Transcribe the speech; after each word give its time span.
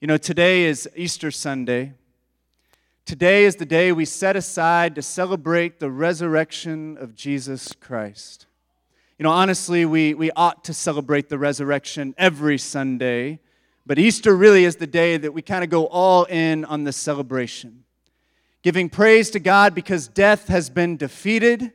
You 0.00 0.06
know, 0.06 0.16
today 0.16 0.62
is 0.62 0.88
Easter 0.94 1.32
Sunday. 1.32 1.92
Today 3.04 3.46
is 3.46 3.56
the 3.56 3.66
day 3.66 3.90
we 3.90 4.04
set 4.04 4.36
aside 4.36 4.94
to 4.94 5.02
celebrate 5.02 5.80
the 5.80 5.90
resurrection 5.90 6.96
of 6.98 7.16
Jesus 7.16 7.72
Christ. 7.72 8.46
You 9.18 9.24
know, 9.24 9.32
honestly, 9.32 9.84
we, 9.84 10.14
we 10.14 10.30
ought 10.36 10.62
to 10.66 10.72
celebrate 10.72 11.28
the 11.28 11.36
resurrection 11.36 12.14
every 12.16 12.58
Sunday, 12.58 13.40
but 13.86 13.98
Easter 13.98 14.36
really 14.36 14.64
is 14.64 14.76
the 14.76 14.86
day 14.86 15.16
that 15.16 15.34
we 15.34 15.42
kind 15.42 15.64
of 15.64 15.70
go 15.70 15.88
all 15.88 16.26
in 16.26 16.64
on 16.64 16.84
the 16.84 16.92
celebration. 16.92 17.82
Giving 18.62 18.88
praise 18.88 19.30
to 19.30 19.40
God 19.40 19.74
because 19.74 20.06
death 20.06 20.46
has 20.46 20.70
been 20.70 20.96
defeated 20.96 21.72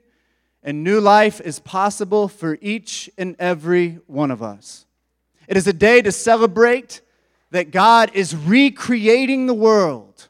and 0.64 0.82
new 0.82 1.02
life 1.02 1.42
is 1.42 1.60
possible 1.60 2.30
for 2.30 2.58
each 2.62 3.10
and 3.18 3.36
every 3.38 4.00
one 4.08 4.32
of 4.32 4.42
us. 4.42 4.86
It 5.50 5.58
is 5.58 5.68
a 5.68 5.74
day 5.74 6.02
to 6.02 6.14
celebrate 6.14 7.02
that 7.54 7.70
God 7.70 8.10
is 8.16 8.36
recreating 8.36 9.46
the 9.46 9.54
world, 9.54 10.28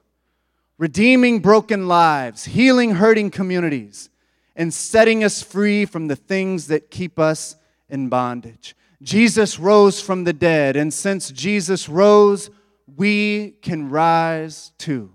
redeeming 0.77 1.39
broken 1.39 1.87
lives, 1.87 2.43
healing 2.43 2.95
hurting 2.95 3.31
communities, 3.31 4.09
and 4.57 4.73
setting 4.73 5.23
us 5.23 5.41
free 5.41 5.85
from 5.85 6.07
the 6.07 6.17
things 6.17 6.67
that 6.67 6.91
keep 6.91 7.17
us 7.17 7.55
in 7.87 8.09
bondage. 8.09 8.75
Jesus 9.01 9.57
rose 9.57 10.01
from 10.01 10.25
the 10.25 10.33
dead, 10.33 10.75
and 10.75 10.93
since 10.93 11.31
Jesus 11.31 11.87
rose, 11.87 12.49
we 12.97 13.51
can 13.61 13.89
rise 13.89 14.73
too. 14.77 15.09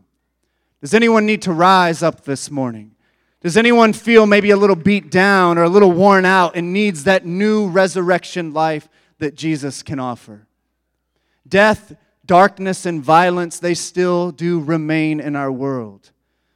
Does 0.80 0.94
anyone 0.94 1.26
need 1.26 1.42
to 1.42 1.52
rise 1.52 2.02
up 2.02 2.24
this 2.24 2.50
morning? 2.50 2.92
Does 3.42 3.58
anyone 3.58 3.92
feel 3.92 4.24
maybe 4.24 4.50
a 4.50 4.56
little 4.56 4.76
beat 4.76 5.10
down 5.10 5.58
or 5.58 5.64
a 5.64 5.68
little 5.68 5.92
worn 5.92 6.24
out 6.24 6.56
and 6.56 6.72
needs 6.72 7.04
that 7.04 7.26
new 7.26 7.68
resurrection 7.68 8.54
life 8.54 8.88
that 9.18 9.34
Jesus 9.34 9.82
can 9.82 10.00
offer? 10.00 10.47
Death, 11.48 11.96
darkness, 12.26 12.86
and 12.86 13.02
violence, 13.02 13.58
they 13.58 13.74
still 13.74 14.30
do 14.30 14.60
remain 14.60 15.20
in 15.20 15.34
our 15.34 15.50
world. 15.50 16.12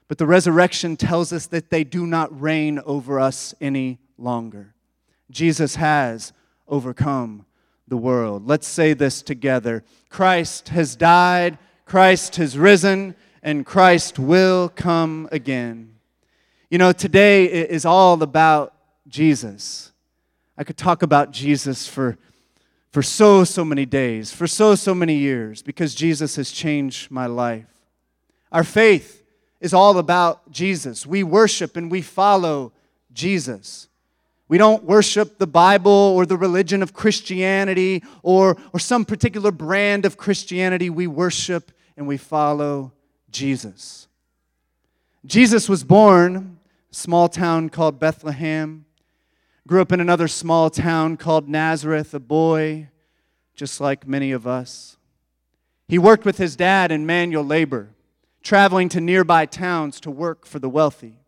But 0.09 0.19
the 0.19 0.27
resurrection 0.27 0.97
tells 0.97 1.33
us 1.33 1.47
that 1.47 1.71
they 1.71 1.85
do 1.85 2.07
not 2.07 2.39
reign 2.39 2.79
over 2.85 3.19
us 3.19 3.55
any 3.61 3.99
longer. 4.19 4.75
Jesus 5.31 5.77
has 5.77 6.33
overcome 6.69 7.47
the 7.89 7.97
world. 7.97 8.47
Let's 8.47 8.67
say 8.67 8.93
this 8.93 9.23
together 9.23 9.85
Christ 10.09 10.69
has 10.69 10.97
died, 10.97 11.59
Christ 11.85 12.37
has 12.37 12.59
risen, 12.59 13.15
and 13.43 13.67
Christ 13.67 14.19
will 14.19 14.69
come 14.69 15.29
again. 15.33 15.95
You 16.71 16.79
know, 16.79 16.93
today 16.93 17.47
is 17.47 17.85
all 17.85 18.23
about 18.23 18.75
Jesus. 19.09 19.93
I 20.57 20.65
could 20.65 20.77
talk 20.77 21.03
about 21.03 21.33
Jesus 21.33 21.87
for 21.87 22.19
for 22.93 23.03
so, 23.03 23.43
so 23.43 23.65
many 23.65 23.87
days, 23.87 24.33
for 24.33 24.47
so, 24.47 24.75
so 24.75 24.95
many 24.95 25.17
years, 25.17 25.63
because 25.63 25.95
Jesus 25.95 26.37
has 26.37 26.51
changed 26.51 27.11
my 27.11 27.25
life. 27.27 27.67
Our 28.53 28.65
faith 28.65 29.25
is 29.61 29.73
all 29.73 29.97
about 29.97 30.51
Jesus. 30.51 31.07
We 31.07 31.23
worship 31.23 31.77
and 31.77 31.91
we 31.91 32.03
follow 32.03 32.73
Jesus. 33.13 33.89
We 34.47 34.59
don't 34.59 34.85
worship 34.85 35.39
the 35.39 35.47
Bible 35.47 35.91
or 35.91 36.27
the 36.27 36.37
religion 36.37 36.83
of 36.83 36.93
Christianity 36.93 38.05
or, 38.23 38.59
or 38.75 38.79
some 38.79 39.07
particular 39.07 39.51
brand 39.51 40.05
of 40.05 40.19
Christianity. 40.19 40.91
We 40.91 41.07
worship 41.07 41.73
and 41.97 42.07
we 42.07 42.19
follow 42.19 42.93
Jesus. 43.31 44.07
Jesus 45.25 45.67
was 45.67 45.83
born 45.83 46.59
small 46.91 47.31
town 47.31 47.71
called 47.71 47.99
Bethlehem 47.99 48.85
Grew 49.67 49.81
up 49.81 49.93
in 49.93 50.01
another 50.01 50.29
small 50.29 50.71
town 50.71 51.17
called 51.17 51.49
Nazareth, 51.49 52.13
a 52.15 52.21
boy 52.21 52.89
just 53.55 53.81
like 53.81 54.07
many 54.09 54.33
of 54.33 54.47
us. 54.47 54.97
He 55.89 55.99
worked 55.99 56.25
with 56.25 56.39
his 56.39 56.57
dad 56.57 56.91
in 56.91 57.07
manual 57.07 57.45
labor, 57.45 57.91
traveling 58.43 58.89
to 58.91 59.01
nearby 59.01 59.47
towns 59.47 60.01
to 60.01 60.11
work 60.11 60.47
for 60.47 60.59
the 60.59 60.69
wealthy. 60.69 61.19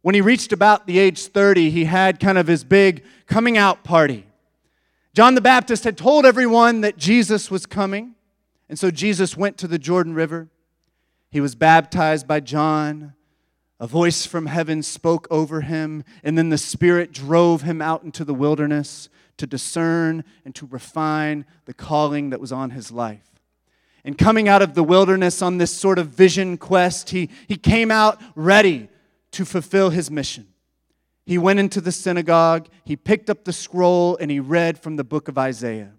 When 0.00 0.14
he 0.14 0.20
reached 0.20 0.52
about 0.52 0.86
the 0.86 0.98
age 0.98 1.26
30, 1.26 1.70
he 1.70 1.84
had 1.84 2.18
kind 2.18 2.36
of 2.36 2.48
his 2.48 2.64
big 2.64 3.04
coming 3.26 3.56
out 3.56 3.84
party. 3.84 4.26
John 5.14 5.34
the 5.34 5.40
Baptist 5.40 5.84
had 5.84 5.96
told 5.96 6.24
everyone 6.24 6.80
that 6.80 6.96
Jesus 6.96 7.50
was 7.50 7.66
coming, 7.66 8.14
and 8.68 8.78
so 8.78 8.90
Jesus 8.90 9.36
went 9.36 9.58
to 9.58 9.68
the 9.68 9.78
Jordan 9.78 10.14
River. 10.14 10.48
He 11.30 11.40
was 11.40 11.54
baptized 11.54 12.26
by 12.26 12.40
John. 12.40 13.14
A 13.82 13.86
voice 13.88 14.24
from 14.24 14.46
heaven 14.46 14.80
spoke 14.84 15.26
over 15.28 15.62
him, 15.62 16.04
and 16.22 16.38
then 16.38 16.50
the 16.50 16.56
Spirit 16.56 17.10
drove 17.10 17.62
him 17.62 17.82
out 17.82 18.04
into 18.04 18.24
the 18.24 18.32
wilderness 18.32 19.08
to 19.38 19.44
discern 19.44 20.22
and 20.44 20.54
to 20.54 20.66
refine 20.66 21.44
the 21.64 21.74
calling 21.74 22.30
that 22.30 22.40
was 22.40 22.52
on 22.52 22.70
his 22.70 22.92
life. 22.92 23.28
And 24.04 24.16
coming 24.16 24.48
out 24.48 24.62
of 24.62 24.74
the 24.74 24.84
wilderness 24.84 25.42
on 25.42 25.58
this 25.58 25.74
sort 25.74 25.98
of 25.98 26.06
vision 26.06 26.58
quest, 26.58 27.10
he, 27.10 27.28
he 27.48 27.56
came 27.56 27.90
out 27.90 28.20
ready 28.36 28.88
to 29.32 29.44
fulfill 29.44 29.90
his 29.90 30.12
mission. 30.12 30.46
He 31.26 31.36
went 31.36 31.58
into 31.58 31.80
the 31.80 31.90
synagogue, 31.90 32.68
he 32.84 32.94
picked 32.94 33.28
up 33.28 33.42
the 33.42 33.52
scroll, 33.52 34.16
and 34.18 34.30
he 34.30 34.38
read 34.38 34.78
from 34.78 34.94
the 34.94 35.02
book 35.02 35.26
of 35.26 35.36
Isaiah. 35.36 35.90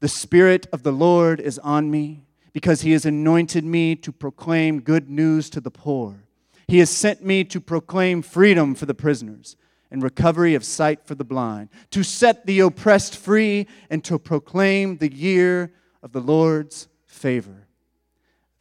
The 0.00 0.08
Spirit 0.08 0.66
of 0.70 0.82
the 0.82 0.92
Lord 0.92 1.40
is 1.40 1.58
on 1.60 1.90
me 1.90 2.26
because 2.52 2.82
he 2.82 2.92
has 2.92 3.06
anointed 3.06 3.64
me 3.64 3.96
to 3.96 4.12
proclaim 4.12 4.82
good 4.82 5.08
news 5.08 5.48
to 5.48 5.62
the 5.62 5.70
poor. 5.70 6.23
He 6.66 6.78
has 6.78 6.90
sent 6.90 7.24
me 7.24 7.44
to 7.44 7.60
proclaim 7.60 8.22
freedom 8.22 8.74
for 8.74 8.86
the 8.86 8.94
prisoners 8.94 9.56
and 9.90 10.02
recovery 10.02 10.54
of 10.54 10.64
sight 10.64 11.06
for 11.06 11.14
the 11.14 11.24
blind, 11.24 11.68
to 11.90 12.02
set 12.02 12.46
the 12.46 12.60
oppressed 12.60 13.16
free, 13.16 13.66
and 13.90 14.02
to 14.04 14.18
proclaim 14.18 14.96
the 14.96 15.12
year 15.12 15.72
of 16.02 16.12
the 16.12 16.20
Lord's 16.20 16.88
favor. 17.06 17.68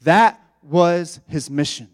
That 0.02 0.40
was 0.62 1.22
his 1.28 1.50
mission. 1.50 1.90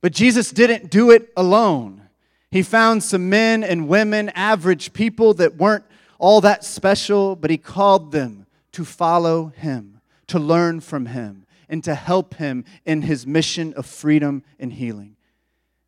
But 0.00 0.12
Jesus 0.12 0.52
didn't 0.52 0.90
do 0.90 1.10
it 1.10 1.32
alone. 1.36 2.08
He 2.50 2.62
found 2.62 3.02
some 3.02 3.28
men 3.28 3.62
and 3.62 3.88
women, 3.88 4.30
average 4.30 4.92
people 4.92 5.34
that 5.34 5.56
weren't 5.56 5.84
all 6.18 6.40
that 6.40 6.64
special, 6.64 7.36
but 7.36 7.50
he 7.50 7.58
called 7.58 8.10
them 8.12 8.46
to 8.72 8.84
follow 8.84 9.52
him, 9.56 10.00
to 10.28 10.38
learn 10.38 10.80
from 10.80 11.06
him, 11.06 11.46
and 11.68 11.84
to 11.84 11.94
help 11.94 12.34
him 12.34 12.64
in 12.84 13.02
his 13.02 13.26
mission 13.26 13.72
of 13.74 13.86
freedom 13.86 14.42
and 14.58 14.72
healing. 14.72 15.16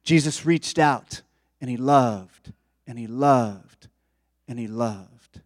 Jesus 0.02 0.44
reached 0.46 0.78
out 0.78 1.22
and 1.60 1.70
he 1.70 1.76
loved 1.76 2.52
and 2.86 2.98
he 2.98 3.06
loved 3.06 3.88
and 4.48 4.58
he 4.58 4.66
loved. 4.66 5.41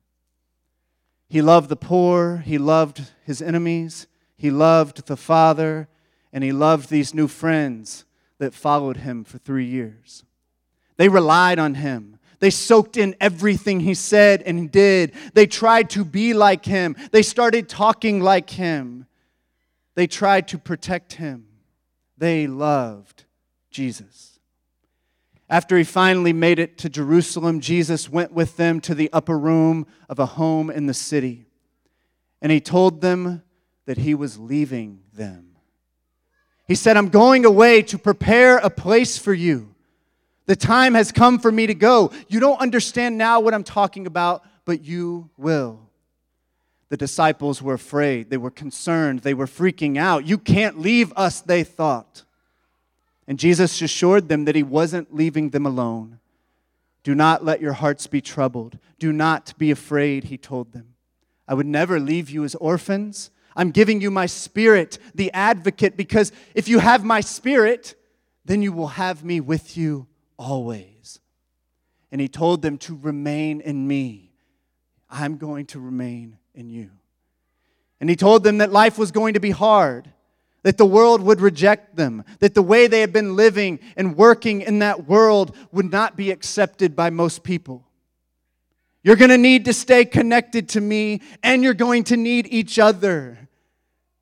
He 1.29 1.43
loved 1.43 1.69
the 1.69 1.77
poor, 1.77 2.39
he 2.39 2.59
loved 2.59 3.13
his 3.25 3.43
enemies, 3.43 4.07
he 4.37 4.51
loved 4.51 5.07
the 5.07 5.17
Father, 5.17 5.89
and 6.33 6.45
he 6.45 6.53
loved 6.53 6.91
these 6.91 7.15
new 7.15 7.29
friends 7.29 8.05
that 8.39 8.55
followed 8.55 8.99
him 8.99 9.25
for 9.25 9.39
three 9.39 9.65
years. 9.65 10.25
They 10.97 11.09
relied 11.09 11.59
on 11.59 11.75
him. 11.75 12.19
They 12.41 12.51
soaked 12.51 12.97
in 12.97 13.17
everything 13.21 13.81
he 13.81 13.95
said 13.95 14.43
and 14.43 14.71
did. 14.71 15.13
They 15.33 15.47
tried 15.47 15.91
to 15.91 16.05
be 16.05 16.35
like 16.35 16.65
him. 16.65 16.97
They 17.11 17.23
started 17.23 17.69
talking 17.69 18.21
like 18.21 18.51
him. 18.51 19.07
They 19.95 20.07
tried 20.07 20.49
to 20.49 20.59
protect 20.59 21.15
him. 21.15 21.47
They 22.19 22.47
loved 22.47 23.25
Jesus. 23.71 24.39
After 25.49 25.77
he 25.77 25.85
finally 25.85 26.33
made 26.33 26.59
it 26.59 26.79
to 26.79 26.89
Jerusalem, 26.89 27.61
Jesus 27.61 28.09
went 28.09 28.33
with 28.33 28.57
them 28.57 28.81
to 28.81 28.95
the 28.95 29.11
upper 29.13 29.39
room 29.39 29.87
of 30.09 30.19
a 30.19 30.27
home 30.27 30.71
in 30.71 30.87
the 30.87 30.95
city. 30.95 31.47
And 32.41 32.51
he 32.51 32.61
told 32.61 33.01
them 33.01 33.43
that 33.87 33.99
he 33.99 34.15
was 34.15 34.39
leaving 34.39 35.01
them. 35.13 35.57
He 36.67 36.75
said, 36.75 36.97
I'm 36.97 37.11
going 37.11 37.45
away 37.45 37.83
to 37.83 37.99
prepare 37.99 38.57
a 38.57 38.71
place 38.71 39.19
for 39.19 39.35
you. 39.35 39.75
The 40.47 40.57
time 40.57 40.95
has 40.95 41.13
come 41.13 41.39
for 41.39 41.53
me 41.53 41.67
to 41.67 41.75
go. 41.75 42.11
You 42.29 42.41
don't 42.41 42.61
understand 42.61 43.19
now 43.19 43.41
what 43.41 43.55
I'm 43.55 43.65
talking 43.65 44.07
about, 44.07 44.45
but 44.65 44.83
you 44.83 45.31
will. 45.37 45.84
The 46.89 46.97
disciples 46.97 47.63
were 47.63 47.75
afraid. 47.75 48.31
They 48.31 48.37
were 48.37 48.51
concerned. 48.51 49.21
They 49.21 49.35
were 49.35 49.47
freaking 49.47 49.97
out. 49.97 50.27
You 50.27 50.39
can't 50.39 50.79
leave 50.79 51.13
us, 51.17 51.41
they 51.41 51.65
thought. 51.65 52.25
And 53.27 53.39
Jesus 53.39 53.81
assured 53.81 54.29
them 54.29 54.45
that 54.45 54.55
he 54.55 54.63
wasn't 54.63 55.15
leaving 55.15 55.51
them 55.51 55.67
alone. 55.67 56.21
Do 57.03 57.15
not 57.15 57.45
let 57.45 57.61
your 57.61 57.73
hearts 57.73 58.07
be 58.07 58.21
troubled. 58.21 58.79
Do 58.99 59.13
not 59.13 59.55
be 59.59 59.71
afraid, 59.71 60.25
he 60.25 60.39
told 60.39 60.73
them. 60.73 60.95
I 61.47 61.55
would 61.55 61.67
never 61.67 62.01
leave 62.01 62.31
you 62.31 62.45
as 62.45 62.55
orphans. 62.57 63.31
I'm 63.57 63.71
giving 63.71 64.01
you 64.01 64.11
my 64.11 64.27
spirit, 64.27 64.99
the 65.15 65.31
advocate, 65.33 65.97
because 65.97 66.33
if 66.55 66.69
you 66.69 66.79
have 66.79 67.05
my 67.05 67.21
spirit, 67.21 67.95
then 68.45 68.63
you 68.63 68.73
will 68.73 68.89
have 68.89 69.25
me 69.25 69.41
with 69.41 69.77
you 69.77 70.07
always. 70.37 71.21
And 72.11 72.21
he 72.21 72.29
told 72.29 72.63
them 72.63 72.79
to 72.79 72.97
remain 72.97 73.61
in 73.61 73.87
me. 73.87 74.33
I'm 75.11 75.37
going 75.37 75.67
to 75.67 75.81
remain 75.81 76.39
in 76.55 76.71
you. 76.71 76.91
And 78.01 78.11
he 78.11 78.17
told 78.17 78.45
them 78.45 78.59
that 78.59 78.73
life 78.73 78.99
was 78.99 79.11
going 79.11 79.35
to 79.35 79.41
be 79.41 79.51
hard, 79.51 80.11
that 80.63 80.79
the 80.79 80.87
world 80.87 81.21
would 81.23 81.41
reject 81.41 81.97
them, 81.97 82.25
that 82.41 82.55
the 82.55 82.63
way 82.63 82.87
they 82.87 83.01
had 83.01 83.13
been 83.13 83.37
living 83.37 83.79
and 83.97 84.17
working 84.17 84.61
in 84.61 84.81
that 84.81 85.07
world 85.07 85.57
would 85.73 85.91
not 85.91 86.17
be 86.17 86.31
accepted 86.31 86.97
by 86.97 87.11
most 87.11 87.43
people. 87.45 87.87
You're 89.03 89.17
going 89.17 89.31
to 89.31 89.39
need 89.39 89.67
to 89.67 89.75
stay 89.75 90.05
connected 90.07 90.71
to 90.71 90.81
me, 90.81 91.21
and 91.43 91.63
you're 91.63 91.75
going 91.75 92.05
to 92.05 92.17
need 92.17 92.47
each 92.51 92.79
other. 92.79 93.49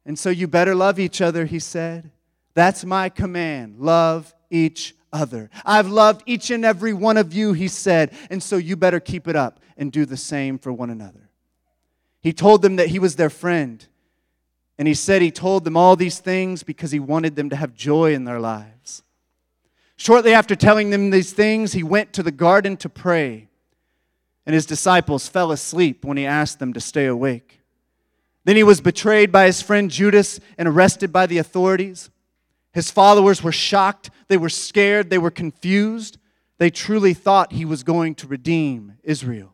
And 0.05 0.19
so 0.19 0.31
you 0.31 0.49
better 0.49 0.75
love 0.75 0.99
each 0.99 1.21
other, 1.21 1.45
he 1.45 1.61
said. 1.61 2.11
That's 2.55 2.85
my 2.85 3.09
command 3.09 3.79
love 3.79 4.35
each 4.51 4.95
other. 5.13 5.51
I've 5.65 5.89
loved 5.89 6.23
each 6.27 6.51
and 6.51 6.65
every 6.65 6.93
one 6.93 7.17
of 7.17 7.33
you, 7.33 7.53
he 7.53 7.69
said, 7.69 8.13
and 8.31 8.43
so 8.43 8.57
you 8.57 8.77
better 8.77 9.01
keep 9.01 9.29
it 9.29 9.37
up 9.37 9.61
and 9.77 9.93
do 9.93 10.05
the 10.05 10.17
same 10.17 10.59
for 10.59 10.73
one 10.73 10.91
another. 10.91 11.31
He 12.23 12.33
told 12.33 12.63
them 12.63 12.77
that 12.77 12.89
he 12.89 12.99
was 12.99 13.17
their 13.17 13.31
friend. 13.31 13.85
And 14.79 14.89
he 14.89 14.95
said 14.95 15.23
he 15.23 15.31
told 15.31 15.65
them 15.65 15.77
all 15.77 15.97
these 15.97 16.19
things 16.19 16.63
because 16.63 16.91
he 16.91 17.01
wanted 17.01 17.37
them 17.37 17.51
to 17.51 17.57
have 17.57 17.75
joy 17.75 18.15
in 18.15 18.25
their 18.25 18.41
lives. 18.41 19.03
Shortly 19.97 20.33
after 20.33 20.57
telling 20.57 20.91
them 20.91 21.11
these 21.11 21.33
things, 21.33 21.73
he 21.73 21.83
went 21.83 22.13
to 22.15 22.23
the 22.23 22.33
garden 22.33 22.77
to 22.79 22.89
pray. 22.89 23.49
And 24.47 24.55
his 24.55 24.67
disciples 24.67 25.29
fell 25.29 25.53
asleep 25.53 26.05
when 26.05 26.17
he 26.17 26.27
asked 26.27 26.59
them 26.59 26.73
to 26.73 26.81
stay 26.81 27.07
awake. 27.07 27.61
Then 28.45 28.57
he 28.57 28.65
was 28.65 28.81
betrayed 28.81 29.31
by 29.31 29.47
his 29.47 29.63
friend 29.63 29.91
Judas 29.91 30.41
and 30.59 30.67
arrested 30.67 31.13
by 31.13 31.27
the 31.27 31.39
authorities. 31.39 32.11
His 32.73 32.91
followers 32.91 33.43
were 33.43 33.53
shocked, 33.53 34.11
they 34.29 34.37
were 34.37 34.49
scared, 34.49 35.11
they 35.11 35.19
were 35.19 35.31
confused. 35.31 36.19
They 36.59 36.71
truly 36.71 37.15
thought 37.15 37.53
he 37.53 37.65
was 37.65 37.83
going 37.83 38.15
to 38.17 38.27
redeem 38.27 38.95
Israel. 39.03 39.52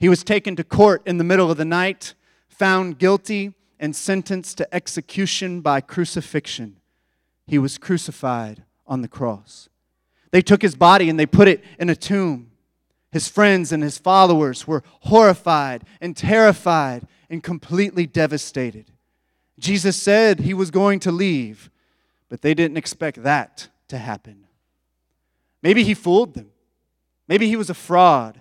He 0.00 0.08
was 0.08 0.24
taken 0.24 0.56
to 0.56 0.64
court 0.64 1.02
in 1.06 1.18
the 1.18 1.24
middle 1.24 1.50
of 1.50 1.58
the 1.58 1.64
night, 1.64 2.14
found 2.48 2.98
guilty, 2.98 3.52
and 3.78 3.94
sentenced 3.94 4.58
to 4.58 4.74
execution 4.74 5.60
by 5.60 5.82
crucifixion. 5.82 6.76
He 7.46 7.58
was 7.58 7.78
crucified 7.78 8.64
on 8.86 9.02
the 9.02 9.08
cross. 9.08 9.68
They 10.30 10.42
took 10.42 10.62
his 10.62 10.74
body 10.74 11.10
and 11.10 11.20
they 11.20 11.26
put 11.26 11.48
it 11.48 11.62
in 11.78 11.90
a 11.90 11.96
tomb. 11.96 12.50
His 13.12 13.28
friends 13.28 13.72
and 13.72 13.82
his 13.82 13.98
followers 13.98 14.66
were 14.66 14.82
horrified 15.00 15.84
and 16.00 16.16
terrified 16.16 17.06
and 17.28 17.42
completely 17.42 18.06
devastated. 18.06 18.86
Jesus 19.58 19.96
said 19.96 20.40
he 20.40 20.54
was 20.54 20.70
going 20.70 21.00
to 21.00 21.12
leave, 21.12 21.70
but 22.30 22.40
they 22.40 22.54
didn't 22.54 22.78
expect 22.78 23.22
that 23.22 23.68
to 23.88 23.98
happen. 23.98 24.46
Maybe 25.62 25.84
he 25.84 25.92
fooled 25.92 26.34
them. 26.34 26.50
Maybe 27.28 27.48
he 27.48 27.56
was 27.56 27.68
a 27.68 27.74
fraud. 27.74 28.39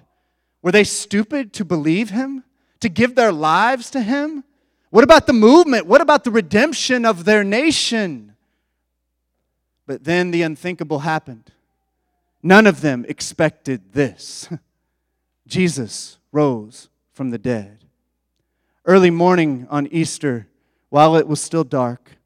Were 0.61 0.71
they 0.71 0.83
stupid 0.83 1.53
to 1.53 1.65
believe 1.65 2.09
him? 2.09 2.43
To 2.81 2.89
give 2.89 3.15
their 3.15 3.31
lives 3.31 3.89
to 3.91 4.01
him? 4.01 4.43
What 4.89 5.03
about 5.03 5.27
the 5.27 5.33
movement? 5.33 5.85
What 5.85 6.01
about 6.01 6.23
the 6.23 6.31
redemption 6.31 7.05
of 7.05 7.25
their 7.25 7.43
nation? 7.43 8.35
But 9.85 10.03
then 10.03 10.31
the 10.31 10.41
unthinkable 10.41 10.99
happened. 10.99 11.51
None 12.41 12.67
of 12.67 12.81
them 12.81 13.05
expected 13.07 13.93
this. 13.93 14.49
Jesus 15.47 16.17
rose 16.31 16.89
from 17.11 17.31
the 17.31 17.37
dead. 17.37 17.85
Early 18.85 19.09
morning 19.09 19.67
on 19.69 19.87
Easter, 19.87 20.47
while 20.89 21.15
it 21.15 21.27
was 21.27 21.41
still 21.41 21.63
dark, 21.63 22.17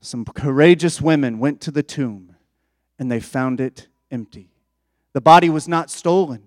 some 0.00 0.24
courageous 0.24 1.00
women 1.00 1.38
went 1.38 1.60
to 1.62 1.70
the 1.70 1.82
tomb 1.82 2.36
and 2.98 3.10
they 3.10 3.20
found 3.20 3.60
it 3.60 3.88
empty. 4.10 4.50
The 5.12 5.20
body 5.20 5.50
was 5.50 5.66
not 5.66 5.90
stolen, 5.90 6.42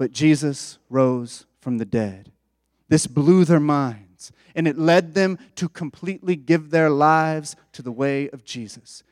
but 0.00 0.12
Jesus 0.12 0.78
rose 0.88 1.44
from 1.60 1.76
the 1.76 1.84
dead. 1.84 2.32
This 2.88 3.06
blew 3.06 3.44
their 3.44 3.60
minds 3.60 4.32
and 4.54 4.66
it 4.66 4.78
led 4.78 5.12
them 5.12 5.38
to 5.56 5.68
completely 5.68 6.36
give 6.36 6.70
their 6.70 6.88
lives 6.88 7.54
to 7.72 7.82
the 7.82 7.92
way 7.92 8.30
of 8.30 8.42
Jesus. 8.42 9.02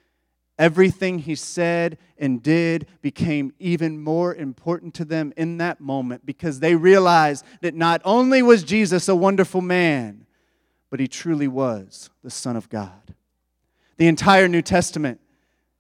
Everything 0.59 1.19
he 1.19 1.35
said 1.35 1.99
and 2.17 2.43
did 2.43 2.87
became 3.03 3.53
even 3.59 4.03
more 4.03 4.35
important 4.35 4.95
to 4.95 5.05
them 5.05 5.35
in 5.37 5.59
that 5.59 5.79
moment 5.79 6.25
because 6.25 6.61
they 6.61 6.75
realized 6.75 7.45
that 7.61 7.75
not 7.75 8.01
only 8.03 8.41
was 8.41 8.63
Jesus 8.63 9.11
a 9.11 9.15
wonderful 9.15 9.61
man, 9.61 10.25
but 10.89 11.01
he 11.01 11.07
truly 11.07 11.49
was 11.49 12.09
the 12.25 12.31
Son 12.31 12.57
of 12.57 12.71
God. 12.71 13.15
The 13.99 14.09
entire 14.09 14.49
New 14.49 14.63
Testament 14.63 15.21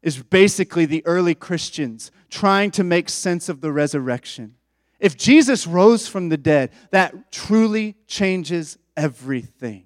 is 0.03 0.23
basically 0.23 0.85
the 0.85 1.05
early 1.07 1.35
Christians 1.35 2.11
trying 2.29 2.71
to 2.73 2.85
make 2.85 3.09
sense 3.09 3.49
of 3.49 3.63
the 3.63 3.73
resurrection. 3.73 4.57
If 5.01 5.17
Jesus 5.17 5.67
rose 5.67 6.09
from 6.09 6.29
the 6.29 6.37
dead, 6.37 6.71
that 6.91 7.31
truly 7.31 7.97
changes 8.07 8.79
everything. 8.97 9.85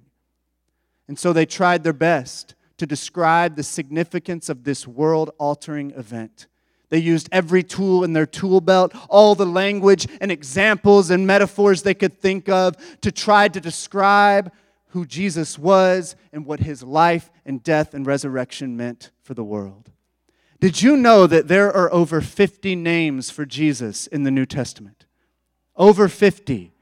And 1.08 1.18
so 1.18 1.32
they 1.32 1.46
tried 1.46 1.82
their 1.82 1.92
best 1.92 2.54
to 2.78 2.86
describe 2.86 3.56
the 3.56 3.62
significance 3.62 4.48
of 4.48 4.64
this 4.64 4.86
world 4.86 5.30
altering 5.38 5.90
event. 5.92 6.46
They 6.88 6.98
used 6.98 7.28
every 7.32 7.62
tool 7.62 8.04
in 8.04 8.12
their 8.12 8.26
tool 8.26 8.60
belt, 8.60 8.94
all 9.08 9.34
the 9.34 9.46
language 9.46 10.06
and 10.20 10.30
examples 10.30 11.10
and 11.10 11.26
metaphors 11.26 11.82
they 11.82 11.94
could 11.94 12.18
think 12.18 12.48
of 12.48 12.76
to 13.00 13.10
try 13.10 13.48
to 13.48 13.60
describe 13.60 14.52
who 14.88 15.06
Jesus 15.06 15.58
was 15.58 16.16
and 16.32 16.44
what 16.44 16.60
his 16.60 16.82
life 16.82 17.30
and 17.46 17.62
death 17.62 17.94
and 17.94 18.06
resurrection 18.06 18.76
meant 18.76 19.10
for 19.22 19.32
the 19.32 19.44
world. 19.44 19.90
Did 20.60 20.82
you 20.82 20.96
know 20.96 21.26
that 21.26 21.48
there 21.48 21.72
are 21.72 21.92
over 21.92 22.20
50 22.20 22.76
names 22.76 23.30
for 23.30 23.46
Jesus 23.46 24.06
in 24.06 24.22
the 24.22 24.30
New 24.30 24.44
Testament? 24.46 25.01
Over 25.76 26.08
50. 26.08 26.72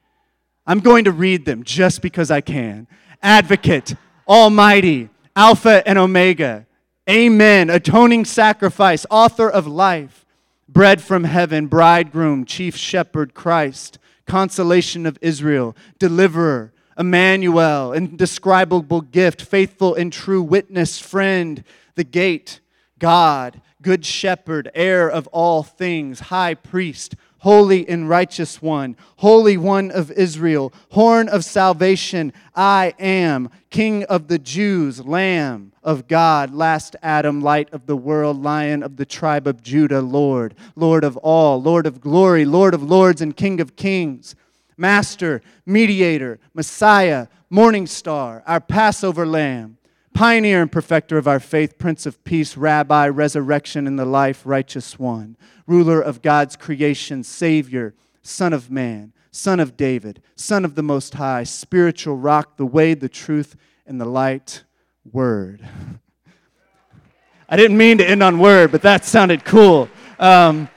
I'm 0.67 0.81
going 0.81 1.05
to 1.05 1.13
read 1.13 1.45
them 1.45 1.65
just 1.65 2.03
because 2.03 2.31
I 2.31 2.41
can. 2.41 2.87
Advocate, 3.23 3.95
Almighty, 4.27 5.09
Alpha 5.35 5.87
and 5.87 5.99
Omega, 5.99 6.67
Amen, 7.09 7.71
atoning 7.71 8.25
sacrifice, 8.25 9.05
author 9.11 9.51
of 9.51 9.67
life, 9.67 10.25
bread 10.69 11.03
from 11.03 11.25
heaven, 11.25 11.67
bridegroom, 11.67 12.45
chief 12.45 12.77
shepherd, 12.77 13.35
Christ, 13.35 13.99
consolation 14.27 15.07
of 15.07 15.19
Israel, 15.21 15.77
deliverer, 15.99 16.73
Emmanuel, 16.97 17.93
indescribable 17.93 19.01
gift, 19.01 19.43
faithful 19.43 19.95
and 19.95 20.13
true 20.13 20.43
witness, 20.43 21.01
friend, 21.01 21.65
the 21.97 22.05
gate, 22.05 22.61
God, 22.99 23.61
good 23.83 24.05
shepherd, 24.05 24.71
heir 24.75 25.11
of 25.11 25.27
all 25.29 25.65
things, 25.65 26.21
high 26.21 26.55
priest, 26.55 27.17
holy 27.41 27.89
and 27.89 28.09
righteous 28.09 28.61
one, 28.63 28.97
holy 29.17 29.57
one 29.57 29.91
of 29.91 30.11
Israel, 30.13 30.73
horn 30.91 31.29
of 31.29 31.45
salvation, 31.45 32.33
I 32.55 32.95
am, 32.99 33.51
king 33.71 34.05
of 34.05 34.29
the 34.29 34.39
Jews, 34.39 35.05
lamb 35.05 35.73
of 35.83 36.07
God, 36.07 36.53
last 36.53 36.97
Adam, 37.03 37.41
light 37.41 37.73
of 37.73 37.87
the 37.87 37.97
world, 37.97 38.43
lion 38.43 38.83
of 38.83 38.97
the 38.97 39.07
tribe 39.07 39.47
of 39.47 39.63
Judah, 39.63 40.03
Lord, 40.03 40.55
Lord 40.77 41.03
of 41.03 41.17
all, 41.19 41.61
Lord 41.61 41.87
of 41.87 42.01
glory, 42.01 42.45
Lord 42.45 42.75
of 42.75 42.83
lords, 42.83 43.23
and 43.23 43.37
King 43.37 43.61
of 43.61 43.77
kings. 43.77 44.35
Master, 44.77 45.43
mediator, 45.67 46.39
Messiah, 46.55 47.27
morning 47.49 47.87
star, 47.87 48.43
our 48.47 48.61
Passover 48.61 49.27
lamb, 49.27 49.77
pioneer 50.15 50.63
and 50.63 50.71
perfecter 50.71 51.19
of 51.19 51.29
our 51.29 51.41
faith, 51.41 51.79
Prince 51.79 52.07
of 52.07 52.23
Peace, 52.25 52.57
Rabbi, 52.57 53.09
resurrection 53.09 53.87
and 53.87 53.99
the 53.99 54.05
life, 54.05 54.43
righteous 54.45 54.99
one, 54.99 55.37
ruler 55.67 56.01
of 56.01 56.23
God's 56.23 56.57
creation, 56.57 57.23
Savior, 57.23 57.95
Son 58.23 58.53
of 58.53 58.71
man, 58.71 59.13
Son 59.31 59.61
of 59.61 59.77
David, 59.77 60.23
Son 60.35 60.65
of 60.65 60.75
the 60.75 60.83
Most 60.83 61.15
High, 61.15 61.45
spiritual 61.45 62.17
rock, 62.17 62.57
the 62.57 62.67
way, 62.67 62.95
the 62.95 63.09
truth, 63.09 63.57
and 63.87 64.01
the 64.01 64.05
light, 64.05 64.65
Word. 65.11 65.67
I 67.49 67.57
didn't 67.57 67.79
mean 67.79 67.99
to 67.99 68.09
end 68.09 68.23
on 68.23 68.39
word, 68.39 68.71
but 68.71 68.83
that 68.83 69.05
sounded 69.05 69.45
cool. 69.45 69.89
Um, 70.21 70.69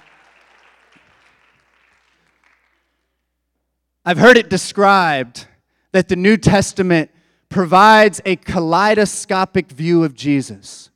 I've 4.04 4.18
heard 4.18 4.38
it 4.38 4.50
described 4.50 5.46
that 5.92 6.10
the 6.10 6.16
New 6.16 6.36
Testament 6.36 7.12
provides 7.54 8.20
a 8.26 8.36
kaleidoscopic 8.36 9.72
view 9.72 10.04
of 10.04 10.16
Jesus. 10.16 10.90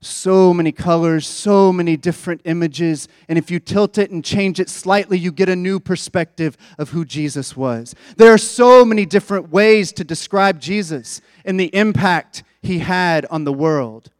So 0.00 0.54
many 0.54 0.72
colors, 0.72 1.26
so 1.26 1.72
many 1.72 1.98
different 1.98 2.40
images, 2.46 3.06
and 3.28 3.36
if 3.38 3.50
you 3.50 3.60
tilt 3.60 3.98
it 3.98 4.10
and 4.10 4.24
change 4.24 4.58
it 4.58 4.70
slightly, 4.70 5.18
you 5.18 5.30
get 5.30 5.50
a 5.50 5.54
new 5.54 5.78
perspective 5.78 6.56
of 6.78 6.88
who 6.88 7.04
Jesus 7.04 7.54
was. 7.54 7.94
There 8.16 8.32
are 8.32 8.38
so 8.38 8.82
many 8.82 9.04
different 9.04 9.50
ways 9.50 9.92
to 9.92 10.02
describe 10.02 10.58
Jesus 10.58 11.20
and 11.44 11.60
the 11.60 11.74
impact 11.76 12.44
he 12.62 12.78
had 12.78 13.26
on 13.26 13.44
the 13.44 13.52
world. 13.52 14.10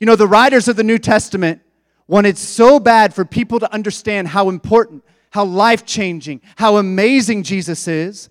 You 0.00 0.06
know, 0.06 0.16
the 0.16 0.26
writers 0.26 0.66
of 0.66 0.76
the 0.76 0.82
New 0.82 0.98
Testament 0.98 1.60
wanted 2.08 2.38
so 2.38 2.80
bad 2.80 3.12
for 3.12 3.26
people 3.26 3.60
to 3.60 3.72
understand 3.72 4.28
how 4.28 4.48
important 4.48 5.04
how 5.32 5.44
life 5.44 5.86
changing, 5.86 6.40
how 6.56 6.76
amazing 6.76 7.42
Jesus 7.42 7.88
is, 7.88 8.28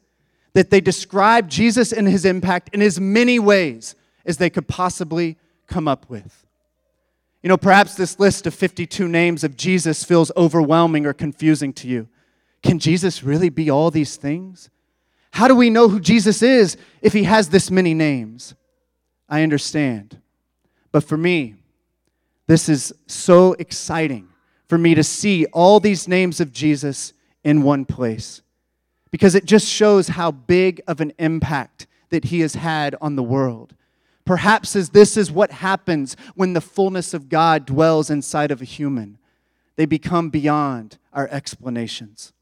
that 0.54 0.70
they 0.70 0.82
describe 0.82 1.50
Jesus 1.50 1.92
and 1.92 2.08
his 2.08 2.26
impact 2.26 2.70
in 2.74 2.82
as 2.82 3.00
many 3.00 3.40
ways 3.40 3.96
as 4.26 4.38
they 4.38 4.50
could 4.50 4.68
possibly 4.68 5.38
come 5.68 5.88
up 5.88 6.10
with. 6.10 6.46
You 7.42 7.50
know, 7.50 7.58
perhaps 7.58 7.96
this 7.96 8.20
list 8.20 8.46
of 8.46 8.54
52 8.54 9.08
names 9.08 9.44
of 9.44 9.58
Jesus 9.58 10.04
feels 10.04 10.32
overwhelming 10.38 11.06
or 11.06 11.14
confusing 11.14 11.74
to 11.74 11.88
you. 11.88 12.08
Can 12.62 12.78
Jesus 12.78 13.24
really 13.24 13.50
be 13.50 13.70
all 13.70 13.90
these 13.90 14.16
things? 14.16 14.70
How 15.32 15.48
do 15.48 15.56
we 15.56 15.70
know 15.70 15.88
who 15.88 16.00
Jesus 16.00 16.44
is 16.44 16.78
if 17.02 17.14
he 17.14 17.24
has 17.24 17.50
this 17.50 17.72
many 17.72 17.94
names? 17.94 18.54
I 19.28 19.44
understand. 19.44 20.22
But 20.92 21.04
for 21.04 21.18
me, 21.18 21.56
this 22.48 22.68
is 22.68 22.94
so 23.08 23.54
exciting 23.54 24.28
for 24.68 24.78
me 24.78 24.94
to 24.94 25.04
see 25.04 25.46
all 25.48 25.80
these 25.80 26.08
names 26.08 26.40
of 26.42 26.52
Jesus 26.52 27.14
in 27.44 27.64
one 27.64 27.86
place 27.86 28.42
because 29.12 29.36
it 29.36 29.46
just 29.46 29.68
shows 29.68 30.10
how 30.10 30.32
big 30.32 30.82
of 30.88 31.02
an 31.02 31.14
impact 31.20 31.88
that 32.10 32.26
he 32.26 32.40
has 32.40 32.56
had 32.56 32.96
on 33.02 33.16
the 33.16 33.24
world. 33.24 33.76
Perhaps 34.26 34.76
as 34.76 34.90
this 34.90 35.18
is 35.18 35.32
what 35.32 35.52
happens 35.52 36.16
when 36.36 36.54
the 36.54 36.62
fullness 36.62 37.14
of 37.14 37.30
God 37.30 37.66
dwells 37.66 38.10
inside 38.10 38.52
of 38.52 38.62
a 38.62 38.66
human. 38.66 39.18
They 39.76 39.86
become 39.86 40.30
beyond 40.30 40.98
our 41.12 41.28
explanations. 41.30 42.34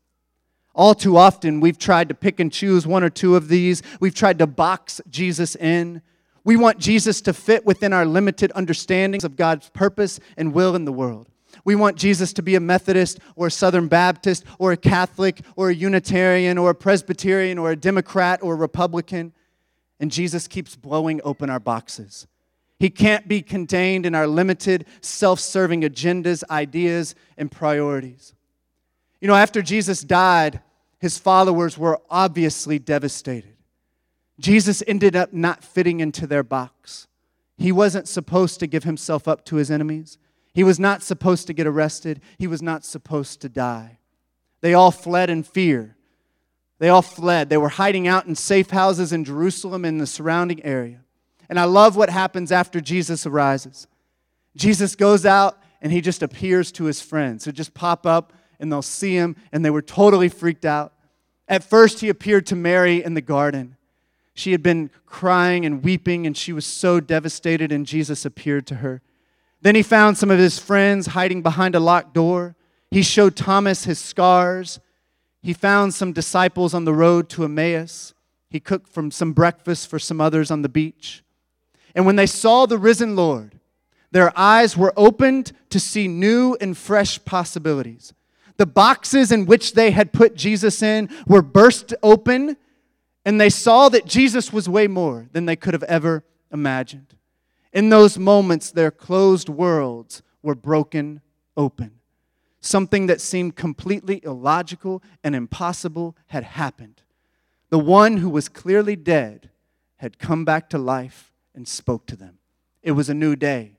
All 0.76 0.94
too 0.94 1.18
often, 1.18 1.60
we've 1.60 1.78
tried 1.78 2.10
to 2.10 2.16
pick 2.16 2.40
and 2.40 2.52
choose 2.52 2.86
one 2.86 3.04
or 3.04 3.10
two 3.10 3.36
of 3.36 3.48
these. 3.48 3.82
We've 4.00 4.14
tried 4.14 4.40
to 4.40 4.48
box 4.48 5.02
Jesus 5.10 5.56
in. 5.56 6.02
We 6.44 6.58
want 6.58 6.80
Jesus 6.80 7.22
to 7.22 7.34
fit 7.34 7.66
within 7.66 7.94
our 7.94 8.06
limited 8.06 8.52
understandings 8.56 9.24
of 9.24 9.36
God's 9.36 9.70
purpose 9.70 10.20
and 10.38 10.54
will 10.54 10.76
in 10.76 10.86
the 10.86 10.92
world. 10.92 11.29
We 11.66 11.76
want 11.76 11.98
Jesus 11.98 12.34
to 12.34 12.42
be 12.42 12.56
a 12.56 12.60
Methodist 12.60 13.20
or 13.36 13.48
a 13.48 13.52
Southern 13.52 13.88
Baptist 13.88 14.44
or 14.58 14.72
a 14.72 14.78
Catholic 14.78 15.42
or 15.56 15.70
a 15.70 15.76
Unitarian 15.76 16.58
or 16.58 16.70
a 16.70 16.76
Presbyterian 16.76 17.58
or 17.58 17.72
a 17.72 17.76
Democrat 17.76 18.42
or 18.42 18.54
a 18.54 18.58
Republican. 18.58 19.34
And 20.00 20.12
Jesus 20.12 20.48
keeps 20.48 20.76
blowing 20.76 21.22
open 21.24 21.50
our 21.50 21.60
boxes. 21.60 22.28
He 22.80 22.90
can't 22.90 23.28
be 23.28 23.42
contained 23.42 24.06
in 24.06 24.16
our 24.16 24.28
limited, 24.28 24.86
self 25.02 25.40
serving 25.40 25.82
agendas, 25.82 26.44
ideas, 26.50 27.14
and 27.38 27.52
priorities. 27.52 28.34
You 29.20 29.28
know, 29.28 29.36
after 29.36 29.62
Jesus 29.62 30.02
died, 30.02 30.62
his 31.00 31.18
followers 31.18 31.78
were 31.78 32.00
obviously 32.10 32.80
devastated. 32.80 33.56
Jesus 34.40 34.82
ended 34.88 35.16
up 35.16 35.34
not 35.34 35.64
fitting 35.64 36.00
into 36.00 36.26
their 36.26 36.44
box. 36.44 37.08
He 37.58 37.74
wasn't 37.74 38.08
supposed 38.08 38.62
to 38.62 38.68
give 38.68 38.86
himself 38.86 39.28
up 39.28 39.44
to 39.46 39.58
his 39.58 39.70
enemies. 39.70 40.18
He 40.54 40.64
was 40.64 40.80
not 40.80 41.04
supposed 41.04 41.48
to 41.48 41.54
get 41.54 41.68
arrested. 41.68 42.22
He 42.38 42.48
was 42.48 42.62
not 42.62 42.84
supposed 42.84 43.42
to 43.42 43.50
die. 43.50 44.00
They 44.62 44.74
all 44.74 44.92
fled 44.92 45.30
in 45.30 45.44
fear. 45.44 45.96
They 46.80 46.90
all 46.90 47.02
fled. 47.02 47.50
They 47.50 47.58
were 47.58 47.70
hiding 47.70 48.08
out 48.08 48.26
in 48.26 48.36
safe 48.36 48.70
houses 48.70 49.14
in 49.14 49.26
Jerusalem 49.26 49.86
and 49.86 50.00
the 50.00 50.08
surrounding 50.08 50.64
area. 50.64 51.02
And 51.50 51.60
I 51.60 51.66
love 51.66 51.96
what 51.96 52.10
happens 52.10 52.52
after 52.52 52.80
Jesus 52.80 53.26
arises. 53.26 53.88
Jesus 54.56 54.96
goes 54.96 55.26
out 55.26 55.58
and 55.82 55.92
he 55.92 56.02
just 56.02 56.24
appears 56.24 56.72
to 56.74 56.86
his 56.86 57.02
friends 57.02 57.46
who 57.46 57.52
just 57.52 57.74
pop 57.74 58.06
up 58.06 58.34
and 58.60 58.72
they'll 58.72 58.82
see 58.82 59.16
him, 59.16 59.38
and 59.54 59.64
they 59.64 59.70
were 59.70 59.82
totally 59.82 60.28
freaked 60.28 60.66
out. 60.66 60.94
At 61.48 61.64
first, 61.64 62.02
he 62.02 62.10
appeared 62.10 62.46
to 62.48 62.56
Mary 62.56 63.02
in 63.02 63.14
the 63.14 63.22
garden. 63.22 63.78
She 64.34 64.52
had 64.52 64.62
been 64.62 64.92
crying 65.06 65.66
and 65.66 65.82
weeping, 65.84 66.28
and 66.28 66.36
she 66.36 66.52
was 66.52 66.66
so 66.66 67.00
devastated, 67.00 67.72
and 67.72 67.86
Jesus 67.86 68.26
appeared 68.26 68.68
to 68.68 68.76
her. 68.76 69.02
Then 69.62 69.76
he 69.76 69.84
found 69.84 70.18
some 70.18 70.32
of 70.32 70.40
his 70.40 70.60
friends 70.60 71.08
hiding 71.08 71.42
behind 71.42 71.76
a 71.76 71.80
locked 71.80 72.14
door. 72.14 72.56
He 72.92 73.02
showed 73.04 73.36
Thomas 73.36 73.84
his 73.84 74.00
scars. 74.00 74.80
He 75.42 75.54
found 75.54 75.94
some 75.94 76.14
disciples 76.14 76.74
on 76.74 76.86
the 76.86 76.94
road 76.94 77.30
to 77.30 77.44
Emmaus. 77.44 78.14
He 78.50 78.60
cooked 78.60 78.90
from 78.90 79.12
some 79.12 79.34
breakfast 79.34 79.90
for 79.90 80.00
some 80.00 80.20
others 80.22 80.50
on 80.50 80.62
the 80.62 80.70
beach. 80.70 81.24
And 81.94 82.06
when 82.06 82.16
they 82.16 82.26
saw 82.26 82.66
the 82.66 82.78
risen 82.78 83.16
Lord, 83.16 83.60
their 84.12 84.38
eyes 84.38 84.76
were 84.76 84.94
opened 84.98 85.52
to 85.70 85.80
see 85.80 86.08
new 86.08 86.58
and 86.60 86.78
fresh 86.78 87.24
possibilities. 87.26 88.14
The 88.58 88.66
boxes 88.66 89.32
in 89.32 89.46
which 89.46 89.74
they 89.74 89.92
had 89.92 90.12
put 90.12 90.36
Jesus 90.36 90.82
in 90.82 91.10
were 91.28 91.42
burst 91.42 91.94
open, 92.02 92.58
and 93.24 93.40
they 93.40 93.50
saw 93.50 93.90
that 93.90 94.06
Jesus 94.06 94.52
was 94.52 94.68
way 94.68 94.88
more 94.88 95.28
than 95.32 95.46
they 95.46 95.56
could 95.56 95.74
have 95.74 95.84
ever 95.84 96.24
imagined. 96.52 97.16
In 97.72 97.90
those 97.90 98.18
moments, 98.18 98.72
their 98.72 98.92
closed 98.92 99.50
worlds 99.50 100.22
were 100.42 100.56
broken 100.56 101.22
open. 101.56 101.92
Something 102.62 103.08
that 103.08 103.22
seemed 103.22 103.56
completely 103.56 104.22
illogical 104.24 105.02
and 105.24 105.36
impossible 105.36 106.16
had 106.28 106.44
happened. 106.44 107.02
The 107.70 107.80
one 107.80 108.18
who 108.18 108.30
was 108.30 108.50
clearly 108.50 108.96
dead 108.96 109.50
had 109.98 110.18
come 110.18 110.46
back 110.46 110.70
to 110.70 110.78
life 110.78 111.32
and 111.54 111.68
spoke 111.68 112.06
to 112.08 112.16
them. 112.16 112.38
It 112.82 112.94
was 112.94 113.10
a 113.10 113.14
new 113.14 113.36
day, 113.36 113.74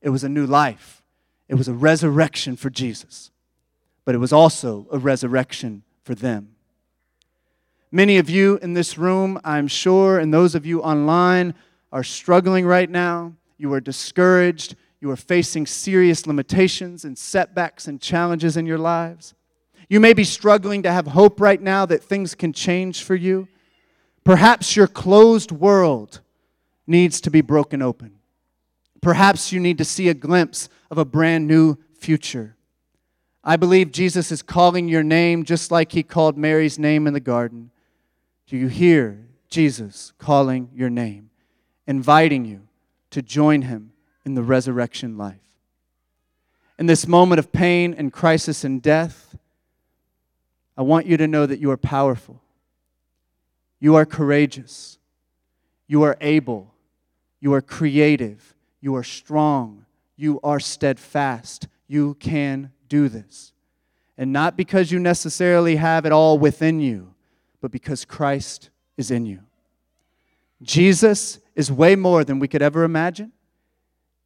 it 0.00 0.10
was 0.10 0.24
a 0.24 0.28
new 0.28 0.46
life, 0.46 1.02
it 1.48 1.56
was 1.56 1.68
a 1.68 1.74
resurrection 1.74 2.56
for 2.56 2.70
Jesus, 2.70 3.30
but 4.04 4.14
it 4.14 4.18
was 4.18 4.32
also 4.32 4.86
a 4.90 4.98
resurrection 4.98 5.82
for 6.02 6.14
them. 6.14 6.54
Many 7.90 8.18
of 8.18 8.30
you 8.30 8.58
in 8.62 8.74
this 8.74 8.98
room, 8.98 9.38
I'm 9.44 9.68
sure, 9.68 10.18
and 10.18 10.32
those 10.32 10.54
of 10.54 10.66
you 10.66 10.82
online, 10.82 11.54
are 11.94 12.02
struggling 12.02 12.66
right 12.66 12.90
now, 12.90 13.32
you 13.56 13.72
are 13.72 13.80
discouraged, 13.80 14.74
you 15.00 15.08
are 15.12 15.16
facing 15.16 15.64
serious 15.64 16.26
limitations 16.26 17.04
and 17.04 17.16
setbacks 17.16 17.86
and 17.86 18.00
challenges 18.00 18.56
in 18.56 18.66
your 18.66 18.78
lives. 18.78 19.32
You 19.88 20.00
may 20.00 20.12
be 20.12 20.24
struggling 20.24 20.82
to 20.82 20.90
have 20.90 21.06
hope 21.06 21.40
right 21.40 21.62
now 21.62 21.86
that 21.86 22.02
things 22.02 22.34
can 22.34 22.52
change 22.52 23.04
for 23.04 23.14
you. 23.14 23.46
Perhaps 24.24 24.74
your 24.74 24.88
closed 24.88 25.52
world 25.52 26.20
needs 26.84 27.20
to 27.20 27.30
be 27.30 27.42
broken 27.42 27.80
open. 27.80 28.16
Perhaps 29.00 29.52
you 29.52 29.60
need 29.60 29.78
to 29.78 29.84
see 29.84 30.08
a 30.08 30.14
glimpse 30.14 30.68
of 30.90 30.98
a 30.98 31.04
brand 31.04 31.46
new 31.46 31.76
future. 31.96 32.56
I 33.44 33.54
believe 33.54 33.92
Jesus 33.92 34.32
is 34.32 34.42
calling 34.42 34.88
your 34.88 35.04
name 35.04 35.44
just 35.44 35.70
like 35.70 35.92
he 35.92 36.02
called 36.02 36.36
Mary's 36.36 36.76
name 36.76 37.06
in 37.06 37.12
the 37.12 37.20
garden. 37.20 37.70
Do 38.48 38.56
you 38.56 38.66
hear 38.66 39.28
Jesus 39.48 40.12
calling 40.18 40.70
your 40.74 40.90
name? 40.90 41.30
Inviting 41.86 42.44
you 42.44 42.68
to 43.10 43.22
join 43.22 43.62
him 43.62 43.92
in 44.24 44.34
the 44.34 44.42
resurrection 44.42 45.16
life. 45.16 45.40
In 46.78 46.86
this 46.86 47.06
moment 47.06 47.38
of 47.38 47.52
pain 47.52 47.94
and 47.94 48.12
crisis 48.12 48.64
and 48.64 48.82
death, 48.82 49.36
I 50.76 50.82
want 50.82 51.06
you 51.06 51.16
to 51.16 51.28
know 51.28 51.46
that 51.46 51.60
you 51.60 51.70
are 51.70 51.76
powerful. 51.76 52.42
You 53.78 53.94
are 53.94 54.04
courageous. 54.04 54.98
You 55.86 56.02
are 56.02 56.16
able. 56.20 56.74
You 57.40 57.52
are 57.54 57.60
creative. 57.60 58.54
You 58.80 58.96
are 58.96 59.04
strong. 59.04 59.84
You 60.16 60.40
are 60.42 60.58
steadfast. 60.58 61.68
You 61.86 62.14
can 62.14 62.72
do 62.88 63.08
this. 63.08 63.52
And 64.16 64.32
not 64.32 64.56
because 64.56 64.90
you 64.90 64.98
necessarily 64.98 65.76
have 65.76 66.06
it 66.06 66.12
all 66.12 66.38
within 66.38 66.80
you, 66.80 67.14
but 67.60 67.70
because 67.70 68.04
Christ 68.04 68.70
is 68.96 69.10
in 69.10 69.26
you. 69.26 69.40
Jesus 70.62 71.38
is 71.54 71.70
way 71.70 71.96
more 71.96 72.24
than 72.24 72.38
we 72.38 72.48
could 72.48 72.62
ever 72.62 72.84
imagine. 72.84 73.32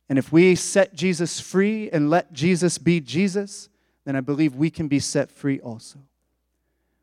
And 0.09 0.19
if 0.19 0.33
we 0.33 0.55
set 0.55 0.95
Jesus 0.95 1.41
free 1.41 1.91
and 1.91 2.09
let 2.09 2.33
Jesus 2.33 2.79
be 2.79 3.01
Jesus, 3.01 3.69
then 4.05 4.17
I 4.17 4.21
believe 4.21 4.55
we 4.55 4.71
can 4.71 4.89
be 4.89 4.99
set 4.99 5.31
free 5.31 5.61
also. 5.61 5.99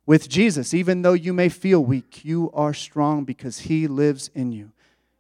With 0.07 0.29
Jesus, 0.29 0.73
even 0.73 1.01
though 1.01 1.13
you 1.13 1.33
may 1.33 1.49
feel 1.49 1.83
weak, 1.83 2.23
you 2.25 2.51
are 2.53 2.73
strong 2.73 3.23
because 3.23 3.59
he 3.59 3.87
lives 3.87 4.29
in 4.33 4.51
you. 4.51 4.71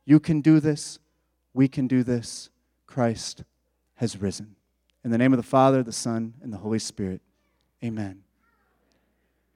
You 0.05 0.19
can 0.19 0.41
do 0.41 0.59
this. 0.59 0.99
We 1.53 1.67
can 1.67 1.87
do 1.87 2.03
this. 2.03 2.49
Christ 2.85 3.43
has 3.95 4.21
risen. 4.21 4.55
In 5.03 5.11
the 5.11 5.17
name 5.17 5.33
of 5.33 5.37
the 5.37 5.43
Father, 5.43 5.83
the 5.83 5.91
Son, 5.91 6.33
and 6.41 6.51
the 6.51 6.57
Holy 6.57 6.79
Spirit, 6.79 7.21
amen. 7.83 8.24